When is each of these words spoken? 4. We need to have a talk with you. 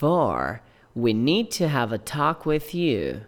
4. 0.00 0.62
We 0.94 1.12
need 1.12 1.50
to 1.50 1.68
have 1.68 1.92
a 1.92 1.98
talk 1.98 2.46
with 2.46 2.74
you. 2.74 3.26